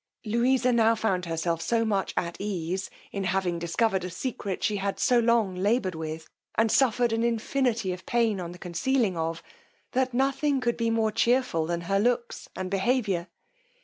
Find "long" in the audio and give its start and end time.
5.19-5.53